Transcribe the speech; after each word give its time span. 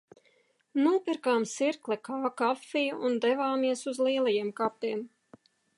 Nopirkām 0.85 1.45
Circle 1.51 1.99
K 2.09 2.31
kafiju 2.43 2.99
un 3.11 3.21
devāmies 3.27 3.87
uz 3.95 4.05
Lielajiem 4.09 4.53
kapiem. 4.63 5.11